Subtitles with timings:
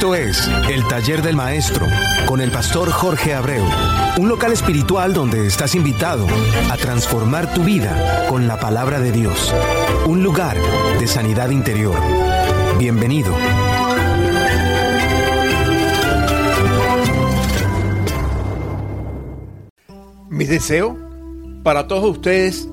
[0.00, 1.86] Esto es El Taller del Maestro
[2.24, 3.66] con el pastor Jorge Abreu,
[4.16, 6.26] un local espiritual donde estás invitado
[6.70, 9.54] a transformar tu vida con la palabra de Dios,
[10.06, 10.56] un lugar
[10.98, 11.96] de sanidad interior.
[12.78, 13.36] Bienvenido.
[20.30, 20.96] Mi deseo
[21.62, 22.70] para todos ustedes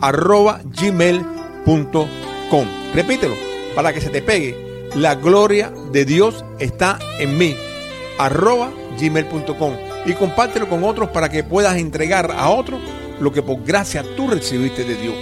[0.00, 2.66] arroba gmail.com.
[2.94, 3.34] Repítelo
[3.74, 4.88] para que se te pegue.
[4.94, 7.56] La gloria de Dios está en mí,
[8.18, 9.72] arroba gmail.com
[10.06, 12.80] y compártelo con otros para que puedas entregar a otros
[13.20, 15.14] lo que por gracia tú recibiste de Dios.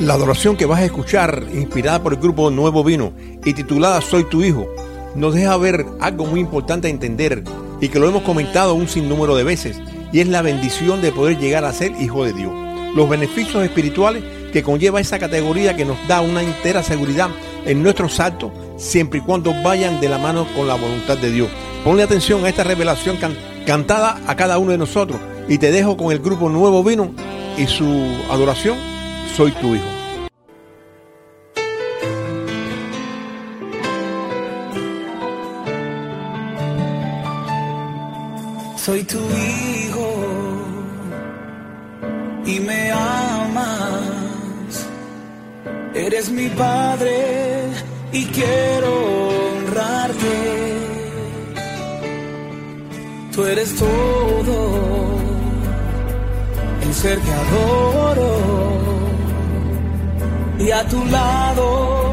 [0.00, 3.12] La adoración que vas a escuchar, inspirada por el grupo Nuevo Vino
[3.44, 4.66] y titulada Soy tu Hijo,
[5.14, 7.44] nos deja ver algo muy importante a entender
[7.80, 9.80] y que lo hemos comentado un sinnúmero de veces,
[10.12, 12.52] y es la bendición de poder llegar a ser hijo de Dios.
[12.94, 14.22] Los beneficios espirituales
[14.52, 17.30] que conlleva esa categoría que nos da una entera seguridad
[17.64, 21.48] en nuestros actos, siempre y cuando vayan de la mano con la voluntad de Dios.
[21.84, 23.18] Ponle atención a esta revelación
[23.66, 27.12] cantada a cada uno de nosotros y te dejo con el grupo Nuevo Vino
[27.58, 27.84] y su
[28.30, 28.78] adoración,
[29.36, 30.02] Soy tu Hijo.
[38.76, 40.08] Soy tu hijo
[42.44, 44.86] y me amas.
[45.94, 47.68] Eres mi padre
[48.12, 49.21] y quiero
[53.42, 54.56] Tú eres todo,
[56.80, 58.30] el ser que adoro.
[60.60, 62.12] Y a tu lado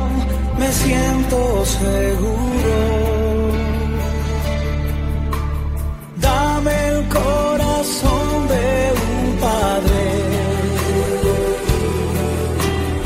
[0.58, 2.76] me siento seguro.
[6.18, 10.02] Dame el corazón de un padre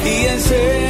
[0.05, 0.82] y enseña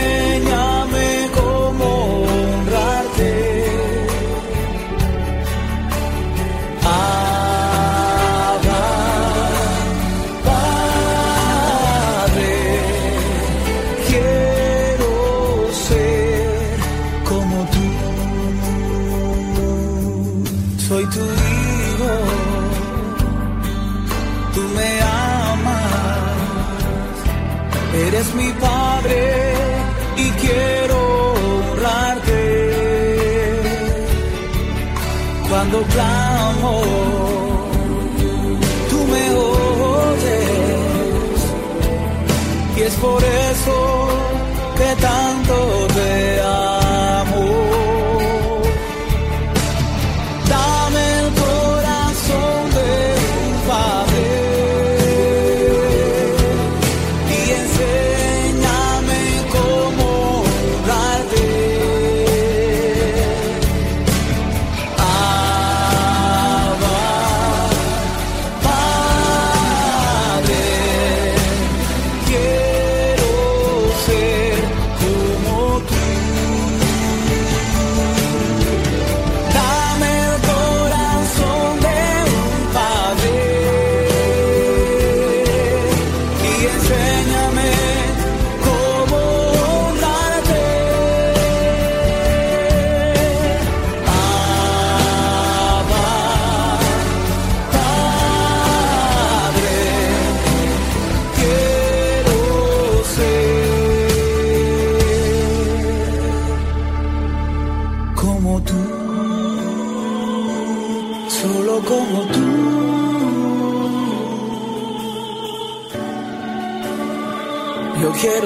[35.93, 36.81] clamo,
[38.89, 40.33] tú me oyes.
[42.77, 44.07] Y es por eso
[44.77, 45.82] que tanto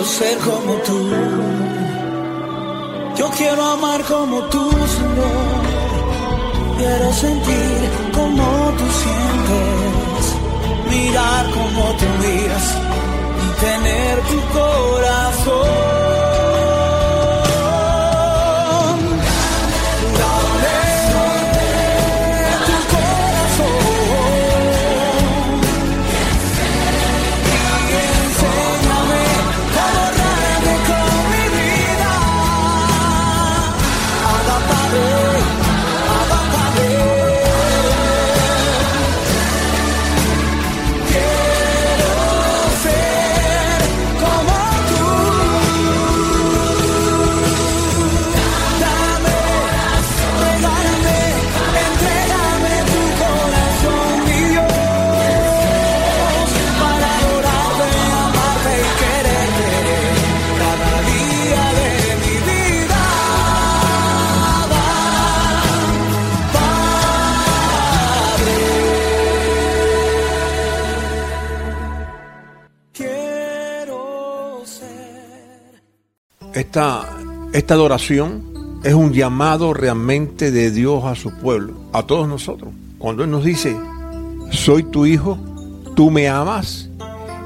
[0.08, 1.00] ser como tú.
[3.18, 5.58] Yo quiero amar como tú, Señor.
[6.78, 8.44] Quiero sentir como
[8.78, 10.24] tú sientes.
[10.90, 12.66] Mi mirar como tú miras
[13.44, 16.07] y tener tu corazón.
[76.68, 77.08] Esta,
[77.54, 78.44] esta adoración
[78.84, 82.74] es un llamado realmente de Dios a su pueblo, a todos nosotros.
[82.98, 83.76] Cuando Él nos dice,
[84.52, 85.38] soy tu hijo,
[85.96, 86.90] tú me amas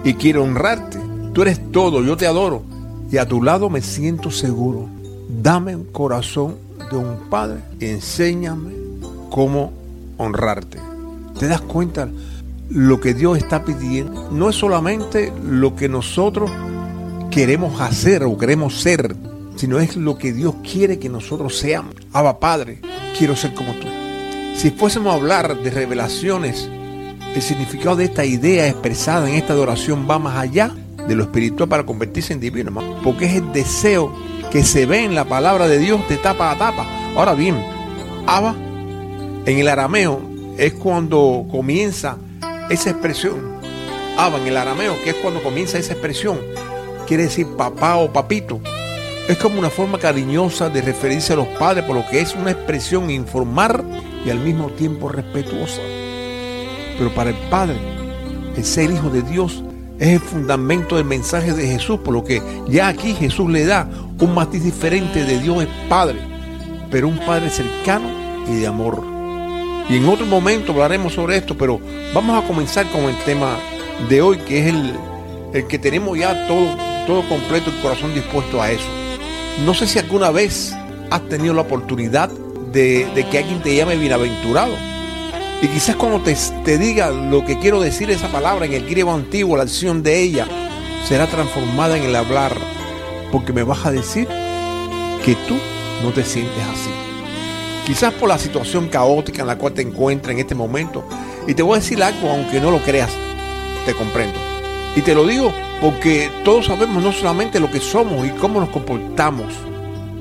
[0.04, 0.98] y quiero honrarte,
[1.34, 2.64] tú eres todo, yo te adoro
[3.12, 4.90] y a tu lado me siento seguro.
[5.30, 6.56] Dame un corazón
[6.90, 8.74] de un padre enséñame
[9.30, 9.72] cómo
[10.18, 10.80] honrarte.
[11.38, 12.10] ¿Te das cuenta?
[12.70, 16.50] Lo que Dios está pidiendo no es solamente lo que nosotros
[17.32, 19.16] queremos hacer o queremos ser,
[19.56, 21.96] sino es lo que Dios quiere que nosotros seamos.
[22.12, 22.82] Abba Padre,
[23.18, 23.88] quiero ser como tú.
[24.56, 26.70] Si fuésemos a hablar de revelaciones,
[27.34, 30.76] el significado de esta idea expresada en esta adoración va más allá
[31.08, 34.14] de lo espiritual para convertirse en divino, porque es el deseo
[34.52, 36.86] que se ve en la palabra de Dios de tapa a tapa.
[37.16, 37.56] Ahora bien,
[38.28, 38.54] Abba
[39.46, 40.22] en el arameo
[40.58, 42.18] es cuando comienza
[42.70, 43.40] esa expresión.
[44.18, 46.38] Abba en el arameo, que es cuando comienza esa expresión
[47.12, 48.62] quiere decir papá o papito.
[49.28, 52.52] Es como una forma cariñosa de referirse a los padres, por lo que es una
[52.52, 53.84] expresión informar
[54.26, 55.82] y al mismo tiempo respetuosa.
[56.98, 57.76] Pero para el Padre,
[58.56, 59.62] el ser hijo de Dios
[60.00, 63.90] es el fundamento del mensaje de Jesús, por lo que ya aquí Jesús le da
[64.18, 66.18] un matiz diferente de Dios es Padre,
[66.90, 68.08] pero un Padre cercano
[68.48, 69.04] y de amor.
[69.90, 71.78] Y en otro momento hablaremos sobre esto, pero
[72.14, 73.58] vamos a comenzar con el tema
[74.08, 74.94] de hoy, que es el,
[75.52, 78.88] el que tenemos ya todo todo completo y corazón dispuesto a eso.
[79.66, 80.74] No sé si alguna vez
[81.10, 84.74] has tenido la oportunidad de, que alguien te llame bienaventurado.
[85.62, 89.14] Y quizás cuando te, te, diga lo que quiero decir esa palabra en el griego
[89.14, 90.48] antiguo, la acción de ella
[91.06, 92.56] será transformada en el hablar.
[93.30, 94.30] Porque me vas a decir
[95.26, 95.58] que tú
[96.06, 96.92] no te sientes así.
[97.86, 101.04] Quizás por la situación caótica en la cual te encuentras en este momento.
[101.46, 103.12] Y te voy a decir algo, aunque no lo creas,
[103.86, 104.40] te comprendo.
[104.96, 108.70] Y te lo digo porque todos sabemos no solamente lo que somos y cómo nos
[108.70, 109.52] comportamos,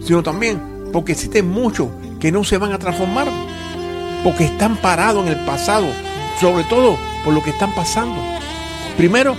[0.03, 0.59] sino también
[0.91, 3.29] porque existen muchos que no se van a transformar,
[4.25, 5.87] porque están parados en el pasado,
[6.41, 8.17] sobre todo por lo que están pasando.
[8.97, 9.37] Primero,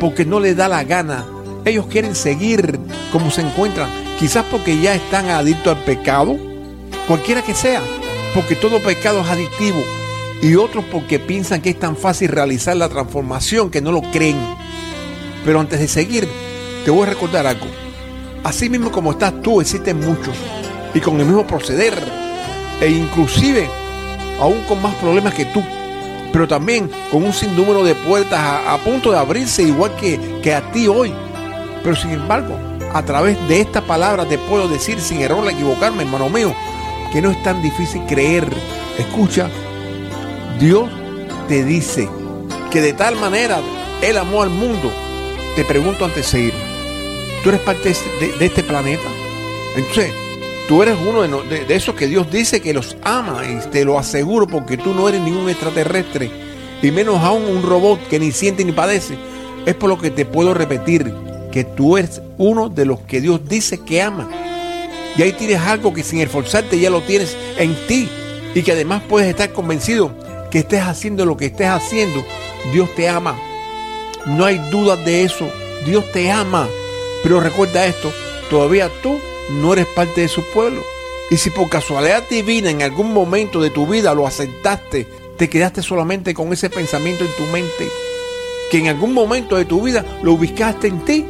[0.00, 1.24] porque no les da la gana.
[1.64, 2.78] Ellos quieren seguir
[3.10, 3.88] como se encuentran,
[4.18, 6.36] quizás porque ya están adictos al pecado,
[7.08, 7.80] cualquiera que sea,
[8.34, 9.82] porque todo pecado es adictivo,
[10.42, 14.36] y otros porque piensan que es tan fácil realizar la transformación que no lo creen.
[15.44, 16.28] Pero antes de seguir,
[16.84, 17.66] te voy a recordar algo.
[18.42, 20.36] Así mismo como estás tú, existen muchos.
[20.94, 21.94] Y con el mismo proceder.
[22.80, 23.68] E inclusive,
[24.40, 25.62] aún con más problemas que tú.
[26.32, 30.72] Pero también con un sinnúmero de puertas a, punto de abrirse igual que, que a
[30.72, 31.12] ti hoy.
[31.82, 32.56] Pero sin embargo,
[32.92, 36.54] a través de esta palabra te puedo decir sin error equivocarme, hermano mío,
[37.12, 38.46] que no es tan difícil creer.
[38.98, 39.48] Escucha,
[40.58, 40.88] Dios
[41.48, 42.08] te dice
[42.70, 43.60] que de tal manera
[44.02, 44.90] Él amó al mundo
[45.56, 46.54] te pregunto antes de seguir,
[47.42, 47.94] ¿tú eres parte
[48.38, 49.08] de, este planeta?
[49.76, 50.12] Entonces,
[50.66, 53.98] tú eres uno de, de, esos que Dios dice que los ama y te lo
[53.98, 56.30] aseguro porque tú no eres ningún extraterrestre
[56.82, 59.16] y menos aún un robot que ni siente ni padece.
[59.64, 61.14] Es por lo que te puedo repetir
[61.52, 64.28] que tú eres uno de los que Dios dice que ama.
[65.16, 68.08] Y ahí tienes algo que sin esforzarte ya lo tienes en ti
[68.54, 70.12] y que además puedes estar convencido
[70.50, 72.24] que estés haciendo lo que estés haciendo,
[72.72, 73.36] Dios te ama
[74.26, 75.48] no hay duda de eso.
[75.84, 76.68] Dios te ama.
[77.22, 78.12] Pero recuerda esto,
[78.50, 79.18] todavía tú
[79.50, 80.82] no eres parte de su pueblo.
[81.30, 85.06] Y si por casualidad divina en algún momento de tu vida lo aceptaste,
[85.38, 87.88] te quedaste solamente con ese pensamiento en tu mente,
[88.70, 91.24] que en algún momento de tu vida lo ubicaste en ti,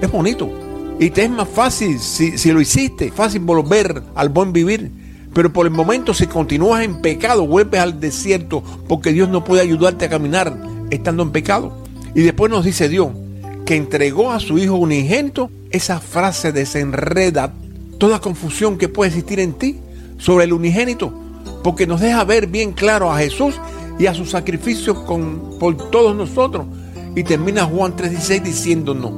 [0.00, 0.50] es bonito.
[0.98, 4.90] Y te es más fácil, si, si lo hiciste, fácil volver al buen vivir.
[5.32, 9.62] Pero por el momento, si continúas en pecado, vuelves al desierto, porque Dios no puede
[9.62, 10.54] ayudarte a caminar
[10.90, 11.72] estando en pecado.
[12.14, 13.08] Y después nos dice Dios
[13.64, 15.50] que entregó a su Hijo unigénito.
[15.70, 17.52] Esa frase desenreda
[17.98, 19.78] toda confusión que puede existir en ti
[20.18, 21.12] sobre el unigénito,
[21.62, 23.54] porque nos deja ver bien claro a Jesús
[23.98, 26.66] y a su sacrificio con, por todos nosotros.
[27.14, 29.12] Y termina Juan 3:16 diciéndonos,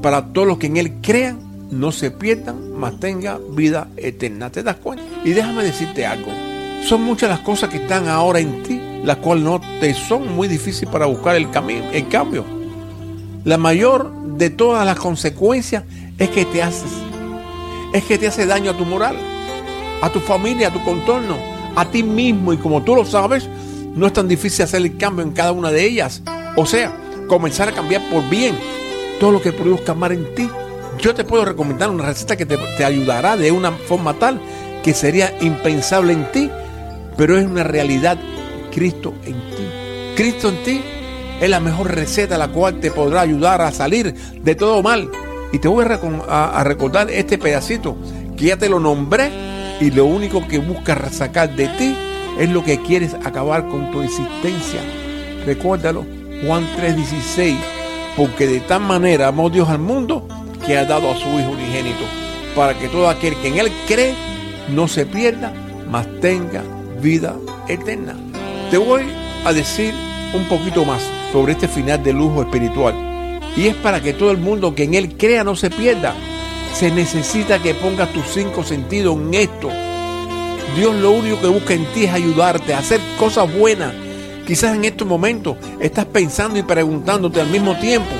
[0.00, 1.38] para todos los que en Él crean,
[1.70, 4.50] no se pierdan, mas tenga vida eterna.
[4.50, 5.04] ¿Te das cuenta?
[5.24, 6.30] Y déjame decirte algo.
[6.84, 10.48] Son muchas las cosas que están ahora en ti, las cuales no te son muy
[10.48, 12.44] difíciles para buscar el, camino, el cambio.
[13.44, 15.84] La mayor de todas las consecuencias
[16.18, 16.90] es que te haces,
[17.92, 19.16] es que te hace daño a tu moral,
[20.02, 21.36] a tu familia, a tu contorno,
[21.74, 22.52] a ti mismo.
[22.52, 23.48] Y como tú lo sabes,
[23.94, 26.22] no es tan difícil hacer el cambio en cada una de ellas.
[26.56, 26.94] O sea,
[27.28, 28.56] comenzar a cambiar por bien
[29.18, 30.48] todo lo que produzca amar en ti.
[30.98, 34.40] Yo te puedo recomendar una receta que te, te ayudará de una forma tal
[34.82, 36.50] que sería impensable en ti,
[37.16, 38.18] pero es una realidad
[38.70, 40.14] Cristo en ti.
[40.16, 40.80] Cristo en ti
[41.40, 45.10] es la mejor receta la cual te podrá ayudar a salir de todo mal.
[45.52, 47.96] Y te voy a, recordar este pedacito
[48.36, 49.30] que ya te lo nombré
[49.80, 51.96] y lo único que buscas sacar de ti
[52.38, 54.80] es lo que quieres acabar con tu existencia.
[55.44, 56.04] Recuérdalo,
[56.46, 57.56] Juan 3:16,
[58.16, 60.28] porque de tal manera amó Dios al mundo
[60.64, 62.04] que ha dado a su Hijo unigénito,
[62.54, 64.14] para que todo aquel que en Él cree
[64.68, 65.52] no se pierda,
[65.90, 66.62] mas tenga
[67.00, 67.34] vida
[67.66, 68.29] eterna.
[68.70, 69.02] Te voy
[69.44, 69.92] a decir
[70.32, 72.94] un poquito más sobre este final de lujo espiritual.
[73.56, 76.14] Y es para que todo el mundo que en Él crea no se pierda.
[76.72, 79.70] Se necesita que pongas tus cinco sentidos en esto.
[80.76, 83.92] Dios lo único que busca en ti es ayudarte a hacer cosas buenas.
[84.46, 88.14] Quizás en estos momentos estás pensando y preguntándote al mismo tiempo.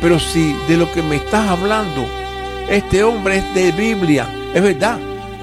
[0.00, 2.04] Pero si de lo que me estás hablando,
[2.68, 4.98] este hombre es de Biblia, es verdad.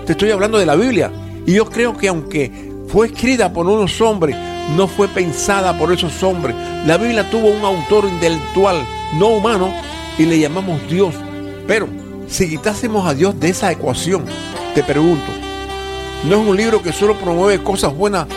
[0.05, 1.09] Te estoy hablando de la Biblia.
[1.45, 4.35] Y yo creo que aunque fue escrita por unos hombres,
[4.75, 6.55] no fue pensada por esos hombres.
[6.85, 9.73] La Biblia tuvo un autor intelectual, no humano,
[10.17, 11.15] y le llamamos Dios.
[11.67, 11.87] Pero
[12.27, 14.25] si quitásemos a Dios de esa ecuación,
[14.75, 15.31] te pregunto,
[16.25, 18.27] ¿no es un libro que solo promueve cosas buenas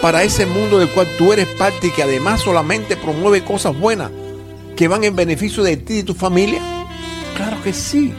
[0.00, 4.10] para ese mundo del cual tú eres parte y que además solamente promueve cosas buenas
[4.76, 6.60] que van en beneficio de ti y tu familia?
[7.36, 8.12] Claro que sí.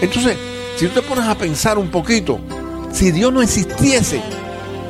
[0.00, 0.36] Entonces,
[0.76, 2.40] si tú te pones a pensar un poquito,
[2.92, 4.20] si Dios no existiese,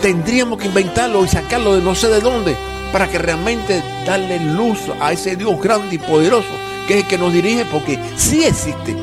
[0.02, 2.56] tendríamos que inventarlo y sacarlo de no sé de dónde
[2.92, 6.50] para que realmente darle luz a ese Dios grande y poderoso
[6.86, 8.94] que es el que nos dirige porque sí existe.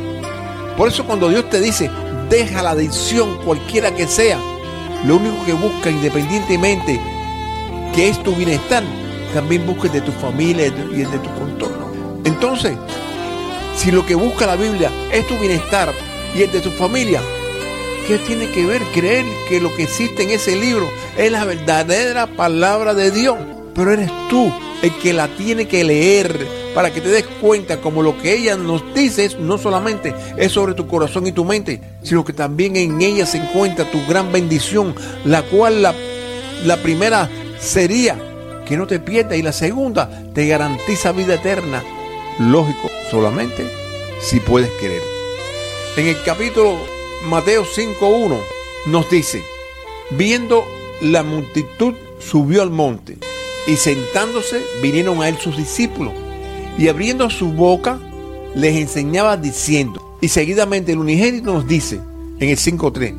[0.77, 1.89] Por eso cuando Dios te dice,
[2.29, 4.38] deja la adicción cualquiera que sea,
[5.06, 7.00] lo único que busca independientemente
[7.96, 8.84] que es tu bienestar,
[9.34, 11.89] también busques de tu familia y de tu contorno.
[12.25, 12.77] Entonces,
[13.77, 15.91] si lo que busca la Biblia es tu bienestar
[16.36, 17.22] y el de tu familia,
[18.09, 22.25] ¿Qué tiene que ver creer que lo que existe en ese libro es la verdadera
[22.25, 23.37] palabra de Dios?
[23.75, 24.51] Pero eres tú
[24.81, 28.57] el que la tiene que leer para que te des cuenta como lo que ella
[28.57, 32.99] nos dice no solamente es sobre tu corazón y tu mente, sino que también en
[32.99, 35.93] ella se encuentra tu gran bendición, la cual la,
[36.65, 38.17] la primera sería
[38.67, 41.83] que no te pierdas y la segunda te garantiza vida eterna.
[42.39, 43.67] Lógico, solamente
[44.19, 45.03] si puedes creer.
[45.95, 46.79] En el capítulo
[47.25, 48.38] Mateo 5.1
[48.88, 49.43] nos dice,
[50.11, 50.65] viendo
[51.01, 53.17] la multitud subió al monte
[53.67, 56.13] y sentándose vinieron a él sus discípulos
[56.77, 57.99] y abriendo su boca
[58.55, 61.99] les enseñaba diciendo, y seguidamente el unigénito nos dice
[62.39, 63.13] en el 5.3,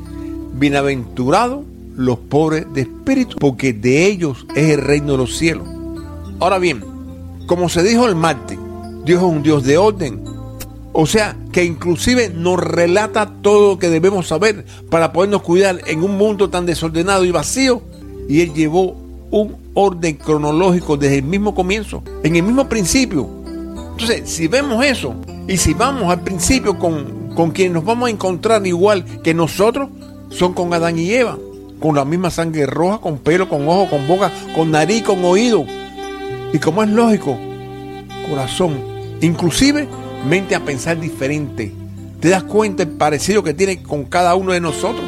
[0.55, 1.65] bienaventurados
[1.95, 5.69] los pobres de espíritu, porque de ellos es el reino de los cielos.
[6.41, 6.83] Ahora bien,
[7.47, 8.59] como se dijo el martes,
[9.05, 10.25] Dios es un Dios de orden,
[10.93, 16.03] o sea, que inclusive nos relata todo lo que debemos saber para podernos cuidar en
[16.03, 17.83] un mundo tan desordenado y vacío.
[18.29, 18.97] Y Él llevó
[19.31, 23.29] un orden cronológico desde el mismo comienzo, en el mismo principio.
[23.93, 25.15] Entonces, si vemos eso
[25.47, 29.91] y si vamos al principio con, con quienes nos vamos a encontrar igual que nosotros,
[30.31, 31.39] son con Adán y Eva,
[31.81, 35.65] con la misma sangre roja, con pelo, con ojo, con boca, con nariz, con oído.
[36.53, 37.37] Y como es lógico,
[38.29, 38.75] corazón.
[39.21, 39.89] Inclusive
[40.25, 41.73] mente a pensar diferente.
[42.21, 45.05] ¿Te das cuenta el parecido que tiene con cada uno de nosotros?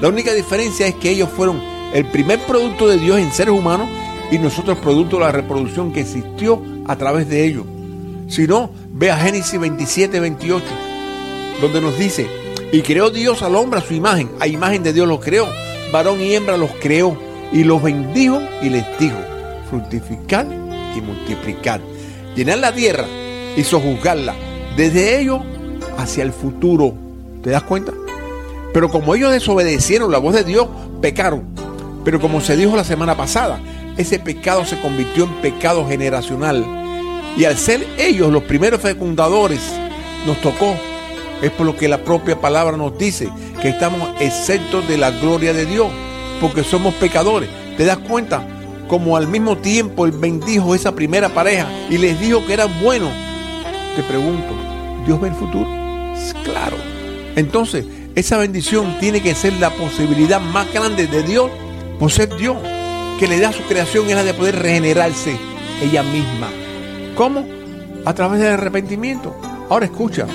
[0.00, 1.60] La única diferencia es que ellos fueron
[1.94, 3.88] el primer producto de Dios en seres humanos
[4.30, 7.64] y nosotros producto de la reproducción que existió a través de ellos.
[8.28, 10.64] Si no, ve a Génesis 27, 28,
[11.60, 12.26] donde nos dice,
[12.72, 15.48] y creó Dios al hombre a su imagen, a imagen de Dios los creó,
[15.92, 17.16] varón y hembra los creó,
[17.52, 19.16] y los bendijo y les dijo,
[19.70, 20.46] fructificar
[20.96, 21.80] y multiplicar,
[22.34, 23.06] llenar la tierra
[23.56, 24.34] y sojuzgarla
[24.76, 25.40] desde ellos
[25.96, 26.94] hacia el futuro.
[27.42, 27.92] ¿Te das cuenta?
[28.72, 30.68] Pero como ellos desobedecieron la voz de Dios,
[31.00, 31.44] pecaron.
[32.04, 33.58] Pero como se dijo la semana pasada,
[33.96, 36.64] ese pecado se convirtió en pecado generacional.
[37.36, 39.60] Y al ser ellos los primeros fecundadores,
[40.26, 40.74] nos tocó.
[41.42, 43.28] Es por lo que la propia palabra nos dice
[43.60, 45.88] que estamos exentos de la gloria de Dios,
[46.40, 47.48] porque somos pecadores.
[47.76, 48.46] ¿Te das cuenta?
[48.88, 53.08] Como al mismo tiempo Él bendijo esa primera pareja y les dijo que era bueno.
[53.96, 54.52] Te pregunto,
[55.06, 55.66] ¿Dios ve el futuro?
[56.44, 56.76] Claro.
[57.34, 61.50] Entonces, esa bendición tiene que ser la posibilidad más grande de Dios
[61.98, 62.58] por ser Dios,
[63.18, 65.38] que le da a su creación es la de poder regenerarse
[65.82, 66.48] ella misma.
[67.14, 67.46] ¿Cómo?
[68.04, 69.34] A través del arrepentimiento.
[69.70, 70.26] Ahora escucha,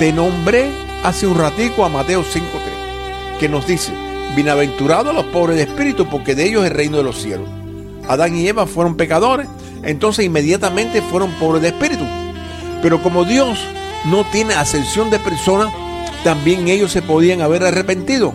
[0.00, 0.72] te nombré
[1.04, 3.92] hace un ratico a Mateo 5.3, que nos dice,
[4.34, 7.48] bienaventurados los pobres de espíritu, porque de ellos es el reino de los cielos.
[8.08, 9.46] Adán y Eva fueron pecadores,
[9.84, 12.04] entonces inmediatamente fueron pobres de espíritu.
[12.84, 13.58] Pero como Dios
[14.04, 15.72] no tiene ascensión de personas,
[16.22, 18.34] también ellos se podían haber arrepentido.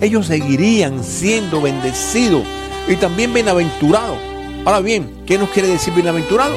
[0.00, 2.42] Ellos seguirían siendo bendecidos
[2.88, 4.18] y también bienaventurados.
[4.64, 6.56] Ahora bien, ¿qué nos quiere decir bienaventurado?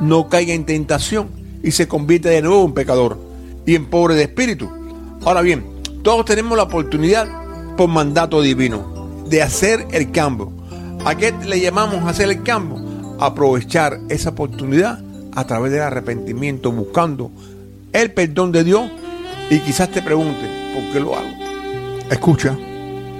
[0.00, 1.28] no caiga en tentación
[1.62, 3.18] y se convierte de nuevo en pecador
[3.64, 4.70] y en pobre de espíritu.
[5.24, 5.64] Ahora bien,
[6.02, 7.28] todos tenemos la oportunidad
[7.76, 10.52] por mandato divino de hacer el cambio.
[11.04, 12.78] ¿A qué le llamamos hacer el cambio?
[13.18, 15.00] Aprovechar esa oportunidad
[15.34, 17.30] a través del arrepentimiento, buscando
[17.92, 18.90] el perdón de Dios.
[19.50, 21.28] Y quizás te pregunte, ¿por qué lo hago?
[22.10, 22.56] Escucha,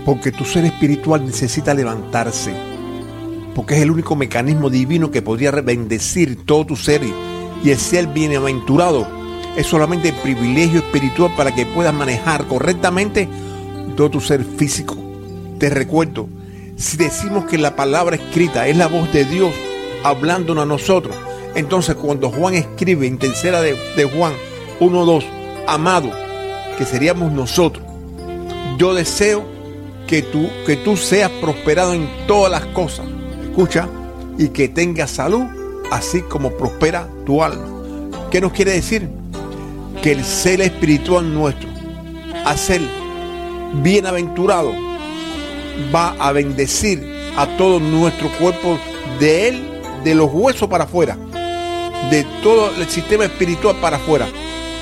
[0.05, 2.76] porque tu ser espiritual necesita levantarse
[3.57, 7.01] porque es el único mecanismo divino que podría bendecir todo tu ser
[7.65, 9.09] y el ser bienaventurado
[9.57, 13.27] es solamente el privilegio espiritual para que puedas manejar correctamente
[13.97, 14.95] todo tu ser físico.
[15.59, 16.29] Te recuerdo,
[16.77, 19.55] si decimos que la palabra escrita es la voz de Dios
[20.05, 21.17] hablándonos a nosotros,
[21.55, 24.35] entonces cuando Juan escribe en tercera de, de Juan
[24.81, 25.25] 1.2,
[25.67, 26.11] amado,
[26.77, 27.83] que seríamos nosotros,
[28.77, 29.47] yo deseo
[30.07, 33.07] que tú, que tú seas prosperado en todas las cosas
[33.57, 33.89] escucha,
[34.37, 35.45] y que tenga salud,
[35.91, 37.65] así como prospera tu alma.
[38.31, 39.09] ¿Qué nos quiere decir?
[40.03, 41.67] Que el ser espiritual nuestro,
[42.45, 42.83] a ser
[43.83, 44.73] bienaventurado,
[45.95, 47.03] va a bendecir
[47.35, 48.79] a todo nuestro cuerpo
[49.21, 49.63] de él,
[50.05, 51.17] de los huesos para afuera,
[52.11, 54.27] de todo el sistema espiritual para afuera,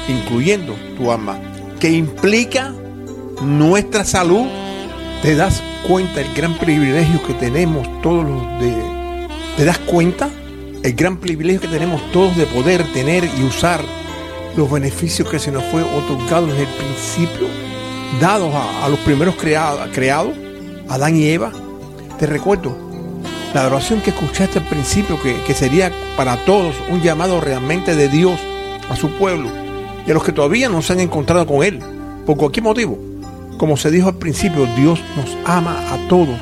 [0.09, 1.39] incluyendo tu alma,
[1.79, 2.75] que implica
[3.41, 4.49] nuestra salud.
[5.23, 8.75] ¿Te das cuenta el gran privilegio que tenemos todos los de...
[9.57, 10.31] ¿Te das cuenta?
[10.83, 13.83] El gran privilegio que tenemos todos de poder tener y usar
[14.57, 17.49] los beneficios que se nos fue otorgado desde el principio,
[18.21, 20.35] dados a, los primeros creados, creados,
[20.89, 21.53] Adán y Eva.
[22.19, 22.77] Te recuerdo,
[23.53, 28.09] la oración que escuchaste al principio, que, que sería para todos un llamado realmente de
[28.09, 28.41] Dios
[28.89, 29.49] a su pueblo
[30.07, 31.81] y a los que todavía no se han encontrado con Él,
[32.27, 33.14] por cualquier motivo
[33.57, 36.39] como se dijo al principio, Dios nos ama a todos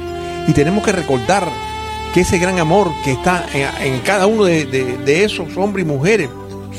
[0.49, 1.49] y tenemos que recordar
[2.13, 6.29] que ese gran amor que está en, cada uno de, esos hombres y mujeres,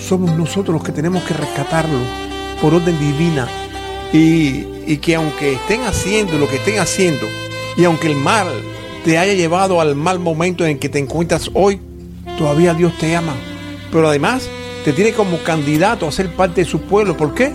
[0.08, 2.00] somos nosotros los que tenemos que rescatarlo
[2.62, 3.48] por orden divina
[4.12, 7.26] y, y que aunque estén haciendo lo que estén haciendo
[7.78, 8.48] y aunque el mal
[9.04, 11.80] te haya llevado al mal momento en que te encuentras hoy,
[12.38, 13.34] todavía Dios te ama.
[13.92, 14.48] Pero además
[14.86, 17.18] te tiene como candidato a ser parte de su pueblo.
[17.18, 17.52] ¿Por qué?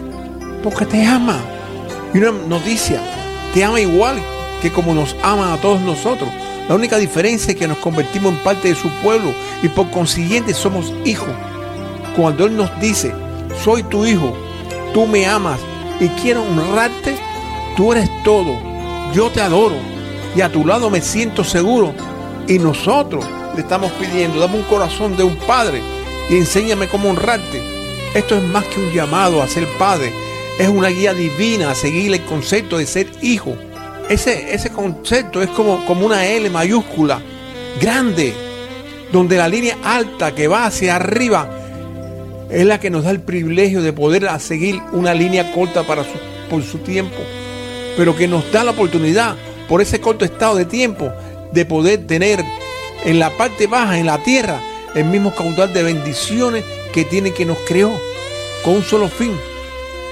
[0.63, 1.39] Porque te ama.
[2.15, 3.01] Y una noticia,
[3.55, 4.21] te ama igual
[4.63, 6.29] que como nos ama a todos nosotros.
[6.69, 10.53] La única diferencia es que nos convertimos en parte de su pueblo y por consiguiente
[10.55, 11.31] somos hijos.
[12.17, 13.13] Cuando Él nos dice,
[13.65, 14.37] soy tu hijo,
[14.93, 15.61] tú me amas
[16.01, 17.17] y quiero honrarte,
[17.77, 18.55] tú eres todo,
[19.15, 19.77] yo te adoro
[20.37, 21.95] y a tu lado me siento seguro.
[22.47, 25.83] Y nosotros le estamos pidiendo, dame un corazón de un padre
[26.31, 27.63] y enséñame cómo honrarte.
[28.15, 30.13] Esto es más que un llamado a ser padre,
[30.59, 33.57] es una guía divina a seguir el concepto de ser hijo.
[34.09, 37.21] Ese, ese concepto es como, como una L mayúscula,
[37.81, 38.35] grande,
[39.13, 41.49] donde la línea alta que va hacia arriba
[42.51, 46.05] es la que nos da el privilegio de poder seguir una línea corta para
[46.49, 47.19] por su tiempo,
[47.97, 49.37] pero que nos da la oportunidad,
[49.69, 51.13] por ese corto estado de tiempo,
[51.53, 52.43] de poder tener
[53.05, 54.61] en la parte baja, en la tierra,
[54.95, 57.93] el mismo caudal de bendiciones que tiene que nos creó,
[58.65, 59.33] con un solo fin,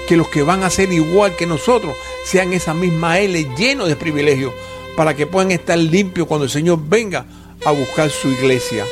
[0.07, 1.93] que los que van a ser igual que nosotros
[2.23, 4.53] sean esa misma L lleno de privilegios,
[4.95, 7.25] para que puedan estar limpios cuando el Señor venga
[7.63, 8.85] a buscar su iglesia.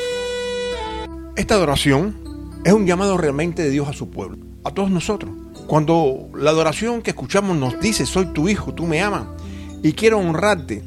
[1.35, 2.15] Esta adoración
[2.63, 5.31] es un llamado realmente de Dios a su pueblo, a todos nosotros.
[5.67, 9.23] Cuando la adoración que escuchamos nos dice, soy tu hijo, tú me amas
[9.81, 10.83] y quiero honrarte,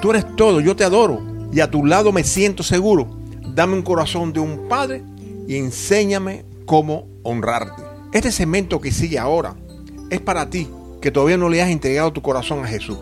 [0.00, 1.20] tú eres todo, yo te adoro
[1.52, 3.18] y a tu lado me siento seguro,
[3.54, 5.02] dame un corazón de un padre
[5.48, 7.82] y enséñame cómo honrarte.
[8.12, 9.56] Este segmento que sigue ahora
[10.14, 10.68] es para ti
[11.00, 12.98] que todavía no le has entregado tu corazón a Jesús.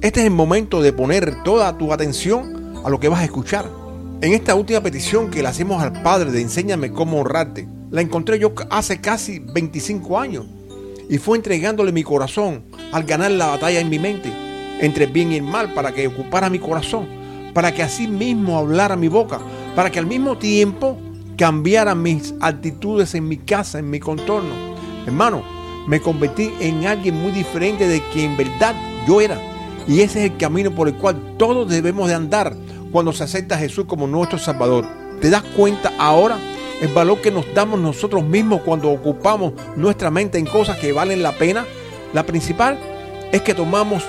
[0.00, 3.68] Este es el momento de poner toda tu atención a lo que vas a escuchar
[4.20, 8.40] en esta última petición que le hacemos al Padre de enséñame cómo honrarte, la encontré
[8.40, 10.44] yo hace casi 25 años
[11.08, 14.32] y fue entregándole mi corazón al ganar la batalla en mi mente
[14.80, 17.06] entre el bien y el mal para que ocupara mi corazón,
[17.54, 19.38] para que así mismo hablara mi boca,
[19.76, 20.98] para que al mismo tiempo
[21.36, 24.52] cambiara mis actitudes en mi casa, en mi contorno.
[25.06, 25.42] Hermano,
[25.88, 29.40] me convertí en alguien muy diferente de quien en verdad yo era.
[29.88, 32.54] Y ese es el camino por el cual todos debemos de andar
[32.92, 34.84] cuando se acepta a Jesús como nuestro Salvador.
[35.18, 36.38] ¿Te das cuenta ahora
[36.82, 41.22] el valor que nos damos nosotros mismos cuando ocupamos nuestra mente en cosas que valen
[41.22, 41.64] la pena?
[42.12, 42.78] La principal
[43.32, 44.04] es que tomamos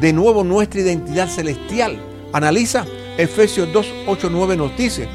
[0.00, 1.98] de nuevo nuestra identidad celestial.
[2.32, 2.86] Analiza
[3.18, 5.08] Efesios 2, 8, 9 nos dice,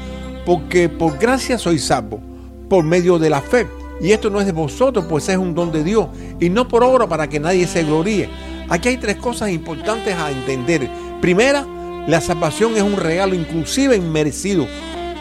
[0.44, 2.20] porque por gracia soy salvo,
[2.68, 3.66] por medio de la fe.
[4.02, 6.08] Y esto no es de vosotros, pues es un don de Dios,
[6.40, 8.28] y no por obra para que nadie se gloríe.
[8.68, 10.90] Aquí hay tres cosas importantes a entender.
[11.20, 11.64] Primera,
[12.08, 14.66] la salvación es un regalo inclusive inmerecido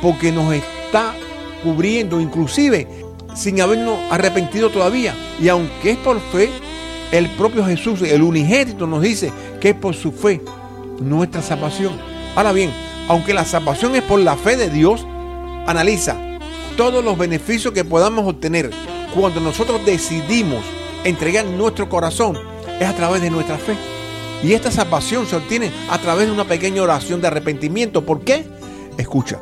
[0.01, 1.13] porque nos está
[1.63, 2.87] cubriendo inclusive
[3.35, 5.13] sin habernos arrepentido todavía.
[5.39, 6.49] Y aunque es por fe,
[7.11, 10.41] el propio Jesús, el unigénito, nos dice que es por su fe
[10.99, 11.93] nuestra salvación.
[12.35, 12.71] Ahora bien,
[13.07, 15.05] aunque la salvación es por la fe de Dios,
[15.67, 16.30] analiza
[16.77, 18.71] todos los beneficios que podamos obtener
[19.13, 20.63] cuando nosotros decidimos
[21.03, 22.37] entregar nuestro corazón
[22.79, 23.75] es a través de nuestra fe.
[24.43, 28.03] Y esta salvación se obtiene a través de una pequeña oración de arrepentimiento.
[28.03, 28.45] ¿Por qué?
[28.97, 29.39] Escucha,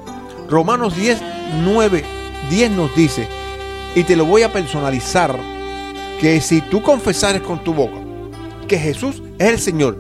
[0.49, 1.19] Romanos 10,
[1.63, 2.03] 9,
[2.49, 3.27] 10 nos dice,
[3.95, 5.37] y te lo voy a personalizar,
[6.19, 7.97] que si tú confesares con tu boca
[8.67, 9.97] que Jesús es el Señor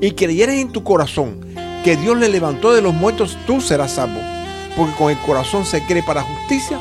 [0.00, 1.40] y creyeres en tu corazón
[1.84, 4.37] que Dios le levantó de los muertos, tú serás salvo.
[4.78, 6.78] Porque con el corazón se cree para justicia,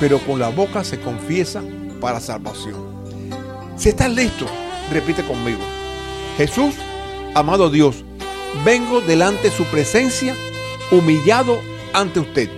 [0.00, 1.62] pero con la boca se confiesa
[2.00, 2.74] para salvación.
[3.76, 4.46] Si estás listo,
[4.90, 5.60] repite conmigo.
[6.36, 6.74] Jesús
[7.34, 8.04] amado Dios,
[8.64, 10.34] vengo delante de su presencia
[10.90, 11.60] humillado
[11.92, 12.48] ante usted,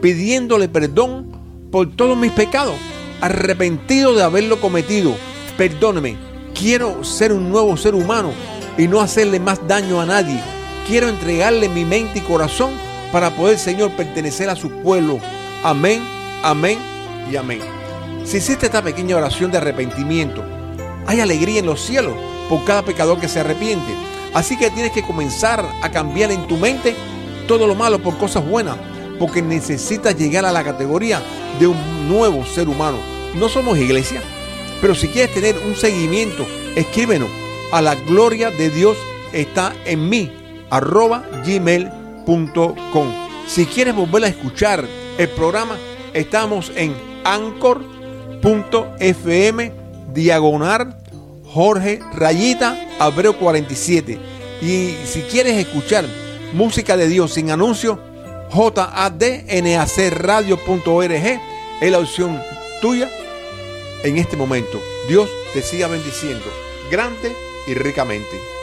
[0.00, 1.32] pidiéndole perdón
[1.70, 2.76] por todos mis pecados,
[3.20, 5.14] arrepentido de haberlo cometido.
[5.56, 6.16] Perdóneme,
[6.54, 8.32] quiero ser un nuevo ser humano
[8.76, 10.40] y no hacerle más daño a nadie.
[10.86, 12.72] Quiero entregarle mi mente y corazón
[13.14, 15.20] para poder, Señor, pertenecer a su pueblo.
[15.62, 16.02] Amén,
[16.42, 16.80] amén
[17.30, 17.60] y amén.
[18.24, 20.44] Si hiciste esta pequeña oración de arrepentimiento,
[21.06, 22.16] hay alegría en los cielos
[22.48, 23.94] por cada pecador que se arrepiente.
[24.34, 26.96] Así que tienes que comenzar a cambiar en tu mente
[27.46, 28.78] todo lo malo por cosas buenas,
[29.20, 31.22] porque necesitas llegar a la categoría
[31.60, 32.98] de un nuevo ser humano.
[33.36, 34.22] No somos iglesia,
[34.80, 37.28] pero si quieres tener un seguimiento, escríbenos
[37.70, 38.96] a la gloria de Dios
[39.32, 40.32] está en mí,
[40.68, 42.03] arroba gmail.com.
[43.46, 45.76] Si quieres volver a escuchar el programa,
[46.14, 47.84] estamos en anchor.fm
[50.12, 50.96] diagonal
[51.44, 54.18] Jorge Rayita Abreu 47.
[54.62, 56.06] Y si quieres escuchar
[56.54, 58.00] música de Dios sin anuncio,
[58.50, 61.40] jadnacradio.org
[61.80, 62.40] es la opción
[62.80, 63.10] tuya
[64.02, 64.80] en este momento.
[65.08, 66.46] Dios te siga bendiciendo
[66.90, 67.34] grande
[67.66, 68.53] y ricamente.